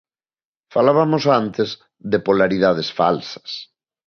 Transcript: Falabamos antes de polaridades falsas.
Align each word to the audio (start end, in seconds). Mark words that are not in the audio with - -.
Falabamos 0.73 1.23
antes 1.41 1.69
de 2.11 2.17
polaridades 2.27 2.87
falsas. 2.99 3.49